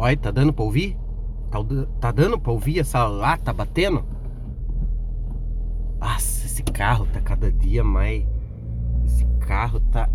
[0.00, 0.96] Olha, tá dando pra ouvir?
[1.50, 1.58] Tá,
[2.00, 4.04] tá dando pra ouvir essa lata batendo?
[5.98, 8.24] Nossa, esse carro tá cada dia mais.
[9.04, 10.08] Esse carro tá.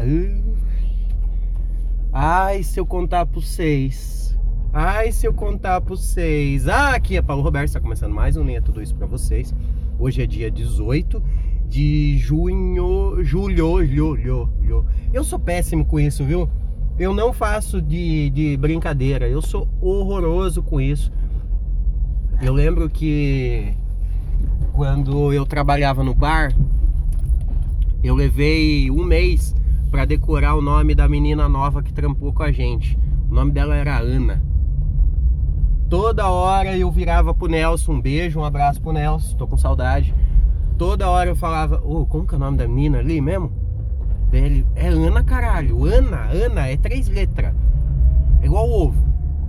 [2.13, 4.39] Ai, se eu contar por seis.
[4.71, 6.69] Ai, se eu contar por seis.
[6.69, 9.53] Ah, aqui é Paulo Roberto, está começando mais um Nem é Tudo Isso pra vocês.
[9.99, 11.21] Hoje é dia 18
[11.67, 13.21] de junho.
[13.21, 14.85] Julho, julho, julho.
[15.11, 16.49] Eu sou péssimo com isso, viu?
[16.97, 19.27] Eu não faço de, de brincadeira.
[19.27, 21.11] Eu sou horroroso com isso.
[22.41, 23.73] Eu lembro que
[24.73, 26.53] quando eu trabalhava no bar,
[28.03, 29.55] eu levei um mês
[29.89, 32.97] para decorar o nome da menina nova que trampou com a gente.
[33.29, 34.43] O nome dela era Ana.
[35.89, 40.13] Toda hora eu virava pro Nelson, um beijo, um abraço pro Nelson, tô com saudade.
[40.77, 43.51] Toda hora eu falava, ô, oh, como que é o nome da menina ali mesmo?
[44.75, 45.85] É Ana, caralho.
[45.85, 47.53] Ana, Ana, é três letras.
[48.41, 49.03] É igual ovo.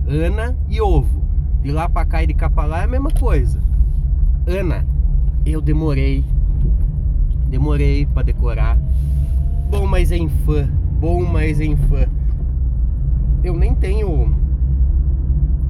[0.07, 1.23] Ana e ovo.
[1.61, 3.59] De lá pra cá e de cá pra lá é a mesma coisa.
[4.47, 4.85] Ana
[5.45, 6.25] eu demorei,
[7.47, 8.77] demorei para decorar.
[9.69, 10.67] Bom, mas em fã,
[10.99, 12.07] bom, mas em fã.
[13.43, 14.35] Eu nem tenho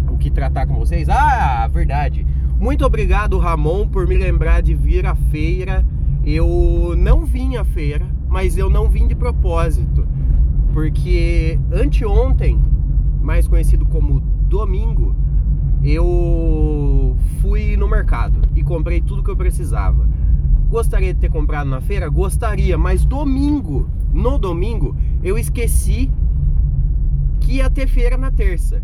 [0.10, 1.10] o que tratar com vocês.
[1.10, 2.26] Ah, verdade.
[2.58, 5.86] Muito obrigado, Ramon, por me lembrar de vir à feira.
[6.26, 8.06] Eu não vim à feira,
[8.36, 10.06] mas eu não vim de propósito.
[10.74, 12.62] Porque anteontem,
[13.22, 15.16] mais conhecido como domingo,
[15.82, 20.06] eu fui no mercado e comprei tudo que eu precisava.
[20.70, 22.10] Gostaria de ter comprado na feira?
[22.10, 26.12] Gostaria, mas domingo, no domingo, eu esqueci
[27.40, 28.84] que ia ter feira na terça.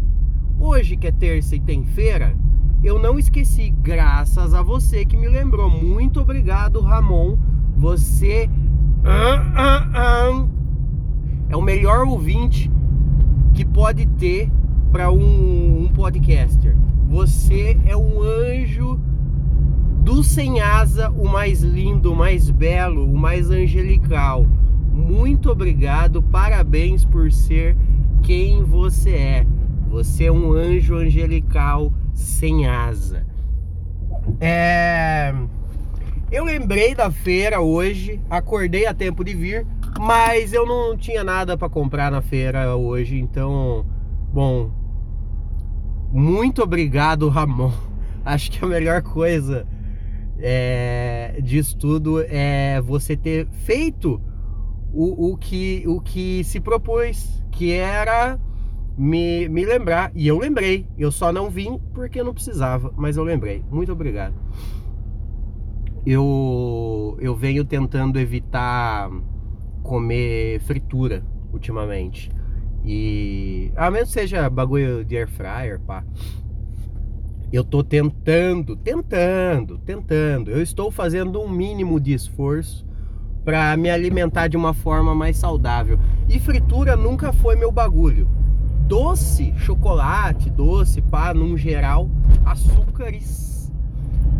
[0.58, 2.38] Hoje que é terça e tem feira,
[2.82, 5.70] eu não esqueci, graças a você que me lembrou.
[5.70, 7.38] Muito obrigado, Ramon.
[7.76, 8.50] Você
[11.50, 12.72] é o melhor ouvinte
[13.54, 14.50] que pode ter
[14.92, 16.76] para um, um podcaster.
[17.10, 19.00] Você é um anjo
[20.04, 24.46] do sem asa, o mais lindo, o mais belo, o mais angelical.
[24.94, 27.78] Muito obrigado, parabéns por ser
[28.24, 29.48] quem você é.
[29.90, 33.26] Você é um anjo angelical sem asa.
[34.40, 35.34] É...
[36.32, 39.68] Eu lembrei da feira hoje, acordei a tempo de vir,
[40.00, 43.86] mas eu não tinha nada para comprar na feira hoje, então,
[44.32, 44.72] bom,
[46.10, 47.74] muito obrigado, Ramon.
[48.24, 49.68] Acho que a melhor coisa
[50.40, 54.22] é, disso tudo é você ter feito
[54.94, 58.40] o, o, que, o que se propôs, que era
[58.98, 60.12] me, me lembrar.
[60.16, 60.88] E eu lembrei.
[60.98, 63.64] Eu só não vim porque não precisava, mas eu lembrei.
[63.70, 64.34] Muito obrigado.
[66.06, 69.10] Eu, eu venho tentando evitar
[69.84, 71.24] comer fritura
[71.54, 72.32] ultimamente.
[72.84, 76.04] E a menos seja bagulho de air fryer, pá.
[77.54, 80.52] Eu tô tentando, tentando, tentando.
[80.52, 82.86] Eu estou fazendo um mínimo de esforço
[83.44, 86.00] para me alimentar de uma forma mais saudável.
[86.30, 88.28] E fritura nunca foi meu bagulho.
[88.88, 92.10] Doce, chocolate, doce, pá, num geral,
[92.46, 93.61] açúcares.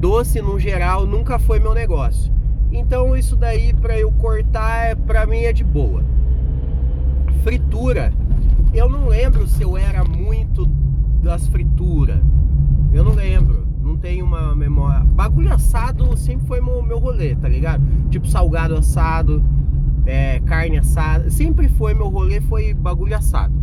[0.02, 2.34] Doce num geral nunca foi meu negócio.
[2.72, 6.04] Então isso daí para eu cortar, é, para mim é de boa.
[7.44, 8.12] Fritura
[8.74, 10.66] eu não lembro se eu era muito
[11.22, 12.22] das frituras.
[12.94, 13.68] Eu não lembro.
[13.82, 15.04] Não tenho uma memória.
[15.04, 17.84] Bagulho assado sempre foi meu, meu rolê, tá ligado?
[18.10, 19.44] Tipo salgado assado,
[20.06, 21.30] é, carne assada.
[21.30, 23.54] Sempre foi meu rolê, foi bagulho assado.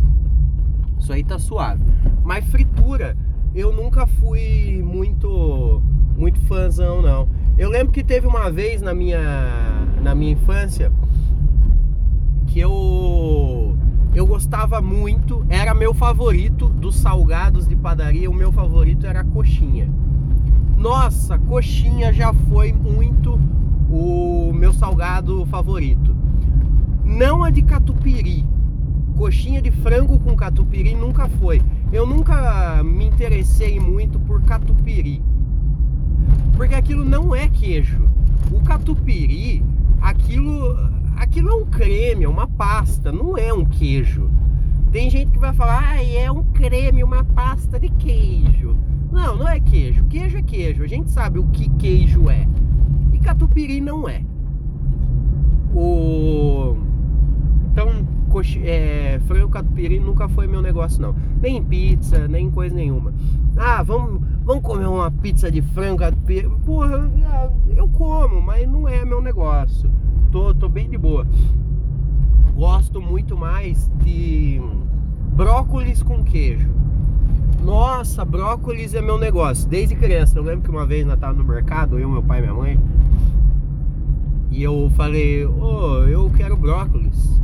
[0.99, 1.81] Isso aí tá suave.
[2.23, 3.17] Mas fritura,
[3.55, 5.81] eu nunca fui muito
[6.19, 7.29] muito fãzão, não.
[7.57, 9.19] Eu lembro que teve uma vez na minha
[10.01, 10.91] na minha infância
[12.47, 13.75] que eu
[14.13, 19.23] eu gostava muito, era meu favorito dos salgados de padaria, o meu favorito era a
[19.23, 19.89] coxinha.
[20.77, 23.39] Nossa, coxinha já foi muito
[23.89, 26.15] o meu salgado favorito.
[27.05, 28.45] Não a de catupiry.
[29.15, 31.61] Coxinha de frango com catupiry nunca foi.
[31.91, 35.21] Eu nunca me interessei muito por catupiry.
[36.59, 38.05] Porque aquilo não é queijo.
[38.51, 39.63] O catupiry,
[40.01, 40.77] aquilo
[41.15, 44.29] aquilo é um creme, é uma pasta, não é um queijo.
[44.91, 48.75] Tem gente que vai falar, ah, é um creme, uma pasta de queijo.
[49.09, 50.03] Não, não é queijo.
[50.09, 50.83] Queijo é queijo.
[50.83, 52.45] A gente sabe o que queijo é.
[53.13, 54.21] E catupiry não é.
[55.73, 56.75] O...
[57.71, 58.61] Então, coxi...
[58.65, 61.15] é, frango catupiry nunca foi meu negócio, não.
[61.41, 63.13] Nem pizza, nem coisa nenhuma.
[63.57, 66.49] Ah, vamos, vamos comer uma pizza de frango catupiry.
[66.65, 67.11] Porra,
[67.75, 69.89] eu como, mas não é meu negócio
[70.31, 71.25] tô, tô bem de boa.
[72.55, 74.61] Gosto muito mais de
[75.33, 76.69] brócolis com queijo.
[77.63, 79.67] Nossa, brócolis é meu negócio.
[79.67, 80.37] Desde criança.
[80.37, 82.79] Eu lembro que uma vez nós tava no mercado, eu, meu pai e minha mãe.
[84.51, 87.39] E eu falei, ô, oh, eu quero brócolis.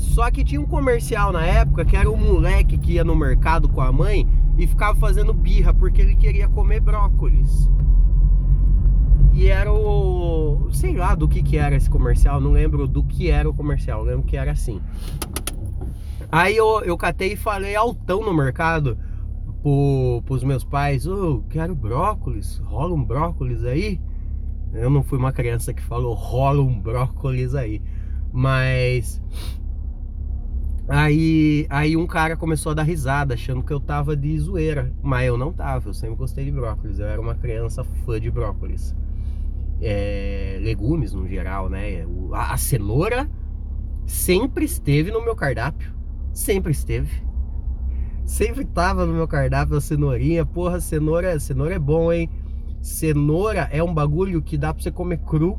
[0.00, 3.68] Só que tinha um comercial na época que era um moleque que ia no mercado
[3.68, 4.26] com a mãe
[4.56, 7.70] e ficava fazendo birra porque ele queria comer brócolis.
[9.34, 10.68] E era o.
[10.72, 14.02] sei lá do que que era esse comercial, não lembro do que era o comercial,
[14.02, 14.80] lembro que era assim.
[16.32, 18.98] Aí eu, eu catei e falei altão no mercado
[19.62, 24.00] pro, pros meus pais: Ô, oh, quero brócolis, rola um brócolis aí?
[24.72, 27.82] Eu não fui uma criança que falou rola um brócolis aí.
[28.32, 29.20] Mas
[30.92, 34.92] Aí, aí um cara começou a dar risada, achando que eu tava de zoeira.
[35.00, 36.98] Mas eu não tava, eu sempre gostei de brócolis.
[36.98, 38.92] Eu era uma criança fã de brócolis.
[39.80, 42.04] É, legumes no geral, né?
[42.32, 43.30] A, a cenoura
[44.04, 45.94] sempre esteve no meu cardápio.
[46.32, 47.22] Sempre esteve.
[48.24, 50.44] Sempre tava no meu cardápio a cenourinha.
[50.44, 52.28] Porra, cenoura, cenoura é bom, hein?
[52.82, 55.56] Cenoura é um bagulho que dá pra você comer cru,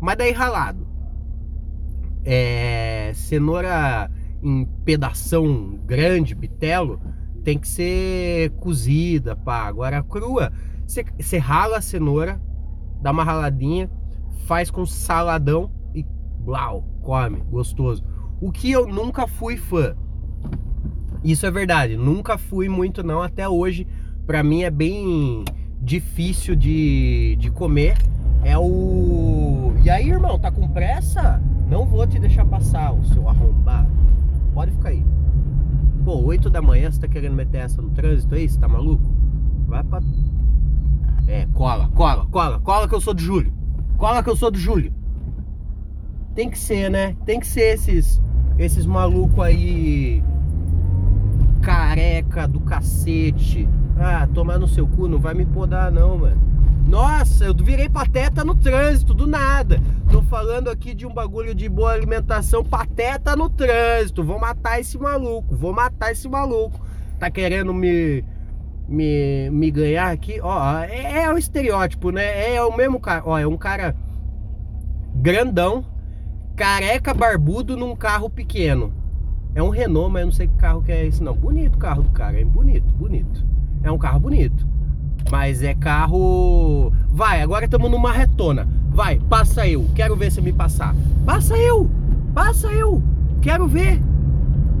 [0.00, 0.86] mas daí ralado.
[2.24, 4.08] É, cenoura
[4.42, 7.00] em pedação grande, bitelo,
[7.44, 9.66] tem que ser cozida, pá.
[9.66, 10.52] Agora crua,
[10.86, 12.40] você rala a cenoura,
[13.00, 13.90] dá uma raladinha,
[14.46, 16.04] faz com saladão e
[16.38, 18.04] blau, come, gostoso.
[18.40, 19.94] O que eu nunca fui fã.
[21.22, 23.86] Isso é verdade, nunca fui muito não até hoje.
[24.26, 25.44] Para mim é bem
[25.80, 27.96] difícil de, de comer.
[28.42, 29.74] É o.
[29.84, 31.42] E aí, irmão, tá com pressa?
[31.70, 33.88] Não vou te deixar passar, o seu arrombado.
[34.52, 35.04] Pode ficar aí.
[36.04, 38.48] Pô, 8 da manhã você tá querendo meter essa no trânsito aí?
[38.48, 39.04] Você tá maluco?
[39.68, 40.02] Vai pra.
[41.28, 43.52] É, cola, cola, cola, cola que eu sou do Júlio.
[43.96, 44.92] Cola que eu sou do Júlio.
[46.34, 47.14] Tem que ser, né?
[47.24, 48.20] Tem que ser esses
[48.58, 50.22] esses malucos aí
[51.62, 53.68] careca do cacete.
[53.96, 56.49] Ah, tomar no seu cu, não vai me podar não, mano.
[56.86, 59.80] Nossa, eu virei pateta no trânsito, do nada.
[60.10, 64.24] Tô falando aqui de um bagulho de boa alimentação, pateta no trânsito.
[64.24, 66.80] Vou matar esse maluco, vou matar esse maluco.
[67.18, 68.24] Tá querendo me
[68.88, 70.40] me, me ganhar aqui?
[70.42, 72.54] Ó, é, é o estereótipo, né?
[72.54, 73.22] É o mesmo cara.
[73.24, 73.94] Ó, é um cara
[75.14, 75.84] grandão,
[76.56, 78.92] careca, barbudo num carro pequeno.
[79.54, 81.34] É um Renault, mas eu não sei que carro que é esse não.
[81.34, 83.46] Bonito o carro do cara, é bonito, bonito.
[83.82, 84.66] É um carro bonito.
[85.30, 86.92] Mas é carro.
[87.08, 88.66] Vai, agora estamos numa retona.
[88.90, 89.86] Vai, passa eu.
[89.94, 90.94] Quero ver você me passar.
[91.24, 91.88] Passa eu!
[92.34, 93.02] Passa eu!
[93.40, 94.00] Quero ver!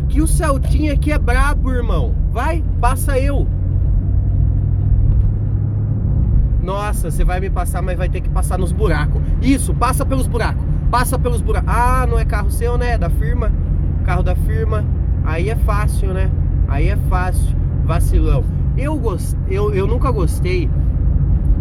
[0.08, 2.12] Que o Celtinha aqui é brabo, irmão.
[2.32, 3.46] Vai, passa eu.
[6.62, 9.22] Nossa, você vai me passar, mas vai ter que passar nos buracos.
[9.40, 10.62] Isso, passa pelos buracos.
[10.90, 11.72] Passa pelos buracos.
[11.72, 12.92] Ah, não é carro seu, né?
[12.92, 13.52] É da firma.
[14.04, 14.84] Carro da firma.
[15.24, 16.30] Aí é fácil, né?
[16.68, 17.56] Aí é fácil.
[17.84, 18.44] Vacilão.
[18.80, 19.36] Eu, gost...
[19.46, 20.66] eu, eu nunca gostei,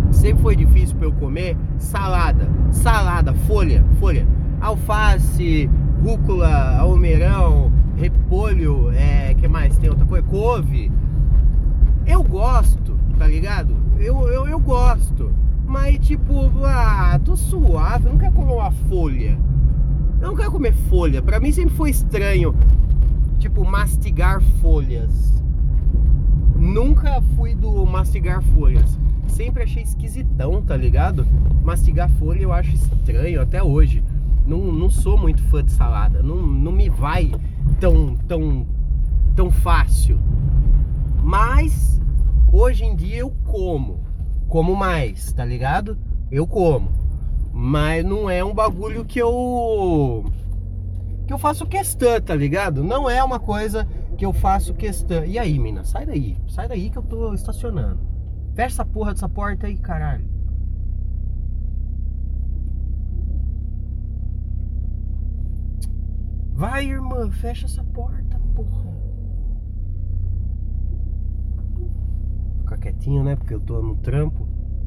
[0.09, 4.25] sempre foi difícil para eu comer salada, salada, folha, folha,
[4.61, 5.69] alface,
[6.01, 10.89] rúcula, almeirão, repolho, é, que mais tem outra coisa, couve.
[12.07, 13.75] Eu gosto, tá ligado?
[13.99, 15.29] Eu, eu, eu gosto,
[15.67, 19.37] mas tipo, ah, tô suave, eu não quero comer uma folha.
[20.21, 21.21] Eu não quero comer folha.
[21.21, 22.55] Para mim sempre foi estranho,
[23.37, 25.43] tipo, mastigar folhas.
[26.59, 28.99] Nunca fui do mastigar folhas.
[29.27, 31.25] Sempre achei esquisitão, tá ligado?
[31.63, 34.03] Mastigar folha eu acho estranho até hoje.
[34.45, 36.21] Não, não sou muito fã de salada.
[36.21, 37.31] Não, não me vai
[37.79, 38.67] tão, tão,
[39.35, 40.19] tão fácil.
[41.23, 42.01] Mas
[42.51, 44.03] hoje em dia eu como.
[44.49, 45.97] Como mais, tá ligado?
[46.29, 46.91] Eu como.
[47.53, 50.25] Mas não é um bagulho que eu.
[51.25, 52.83] que eu faço questão, tá ligado?
[52.83, 53.87] Não é uma coisa
[54.19, 55.23] que eu faço questão.
[55.23, 56.37] E aí, mina, sai daí.
[56.49, 58.01] Sai daí que eu tô estacionando.
[58.53, 60.25] Fecha essa porra dessa porta aí, caralho.
[66.53, 68.91] Vai, irmã, fecha essa porta, porra.
[72.59, 73.37] Ficar quietinho, né?
[73.37, 74.45] Porque eu tô no trampo.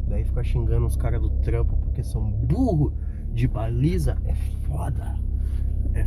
[0.09, 2.93] Daí ficar xingando os caras do trampo porque são burro
[3.33, 4.19] de baliza.
[4.27, 5.19] É foda.
[5.95, 6.05] É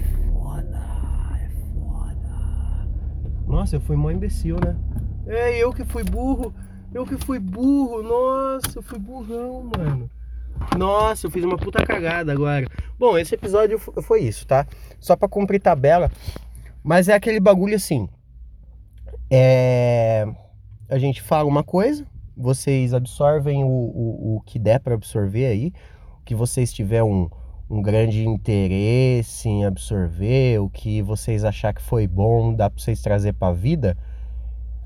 [3.65, 4.75] Nossa, eu fui mó imbecil, né?
[5.25, 6.53] É, eu que fui burro.
[6.93, 8.03] Eu que fui burro.
[8.03, 10.07] Nossa, eu fui burrão, mano.
[10.77, 12.67] Nossa, eu fiz uma puta cagada agora.
[12.99, 14.67] Bom, esse episódio foi isso, tá?
[14.99, 16.11] Só pra cumprir tabela.
[16.83, 18.07] Mas é aquele bagulho assim.
[19.31, 20.27] É.
[20.87, 22.05] A gente fala uma coisa,
[22.37, 25.73] vocês absorvem o, o, o que der para absorver aí.
[26.21, 27.27] O que vocês tiver um
[27.69, 33.01] um grande interesse em absorver, o que vocês achar que foi bom, dá para vocês
[33.01, 33.97] trazer para a vida,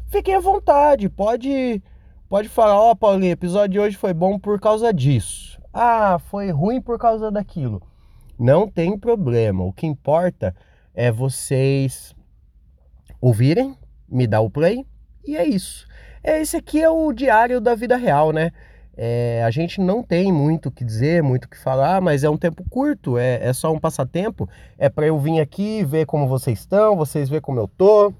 [0.08, 1.82] fiquem à vontade, pode
[2.30, 5.60] pode falar, ó, oh, Paulinho, episódio de hoje foi bom por causa disso.
[5.74, 7.82] Ah, foi ruim por causa daquilo.
[8.38, 9.64] Não tem problema.
[9.64, 10.56] O que importa
[10.94, 12.16] é vocês
[13.20, 13.76] ouvirem,
[14.08, 14.86] me dar o play
[15.26, 15.88] e é isso.
[16.24, 18.52] Esse aqui é o diário da vida real, né?
[19.02, 22.30] É, a gente não tem muito o que dizer, muito o que falar, mas é
[22.30, 24.50] um tempo curto, é, é só um passatempo.
[24.78, 28.14] É para eu vir aqui ver como vocês estão, vocês ver como eu tô.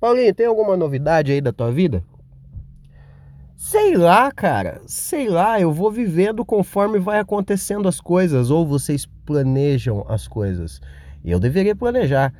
[0.00, 2.02] Paulinho, tem alguma novidade aí da tua vida?
[3.56, 9.06] Sei lá, cara, sei lá, eu vou vivendo conforme vai acontecendo as coisas, ou vocês
[9.24, 10.80] planejam as coisas.
[11.24, 12.34] Eu deveria planejar.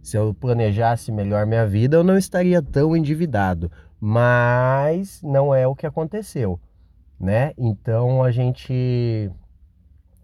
[0.00, 3.72] Se eu planejasse melhor minha vida, eu não estaria tão endividado.
[4.00, 6.60] Mas não é o que aconteceu,
[7.20, 7.52] né?
[7.58, 9.30] Então a gente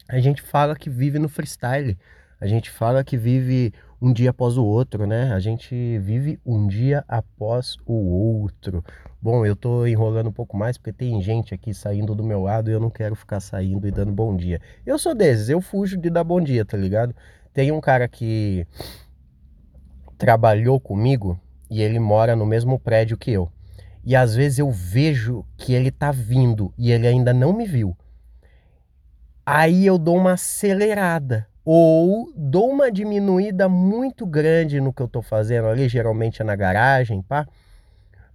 [0.08, 1.98] a gente fala que vive no freestyle.
[2.40, 5.32] A gente fala que vive um dia após o outro, né?
[5.32, 8.84] A gente vive um dia após o outro.
[9.20, 12.70] Bom, eu tô enrolando um pouco mais porque tem gente aqui saindo do meu lado
[12.70, 14.60] e eu não quero ficar saindo e dando bom dia.
[14.84, 17.14] Eu sou desses, eu fujo de dar bom dia, tá ligado?
[17.52, 18.66] Tem um cara que
[20.18, 23.50] trabalhou comigo e ele mora no mesmo prédio que eu.
[24.06, 27.96] E às vezes eu vejo que ele tá vindo e ele ainda não me viu.
[29.44, 35.20] Aí eu dou uma acelerada ou dou uma diminuída muito grande no que eu tô
[35.20, 37.48] fazendo ali, geralmente é na garagem, pá,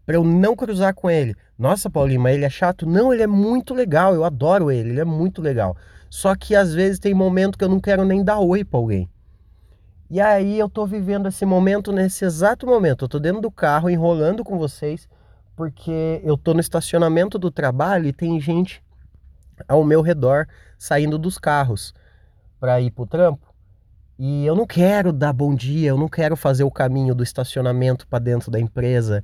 [0.05, 1.33] para eu não cruzar com ele.
[1.57, 2.85] Nossa, Paulinho, mas ele é chato?
[2.85, 5.77] Não, ele é muito legal, eu adoro ele, ele é muito legal.
[6.09, 9.09] Só que às vezes tem momento que eu não quero nem dar oi para alguém.
[10.09, 13.05] E aí eu tô vivendo esse momento nesse exato momento.
[13.05, 15.07] Eu tô dentro do carro enrolando com vocês
[15.61, 18.83] porque eu tô no estacionamento do trabalho e tem gente
[19.67, 21.93] ao meu redor saindo dos carros
[22.59, 23.53] para ir pro trampo.
[24.17, 28.07] E eu não quero dar bom dia, eu não quero fazer o caminho do estacionamento
[28.07, 29.23] para dentro da empresa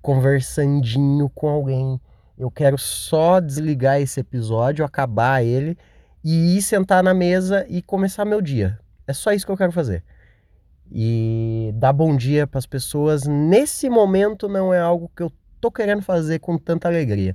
[0.00, 2.00] conversandinho com alguém.
[2.38, 5.76] Eu quero só desligar esse episódio, acabar ele
[6.24, 8.80] e ir sentar na mesa e começar meu dia.
[9.06, 10.02] É só isso que eu quero fazer
[10.90, 15.32] e dar bom dia para as pessoas nesse momento não é algo que eu
[15.64, 17.34] tô querendo fazer com tanta alegria.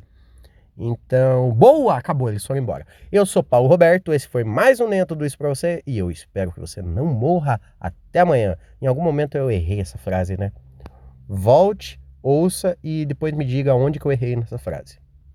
[0.78, 2.86] Então, boa, acabou, eles foram embora.
[3.12, 6.12] Eu sou Paulo Roberto, esse foi mais um Nem Tudo Isso para você e eu
[6.12, 8.56] espero que você não morra até amanhã.
[8.80, 10.52] Em algum momento eu errei essa frase, né?
[11.28, 15.00] Volte, ouça e depois me diga onde que eu errei nessa frase.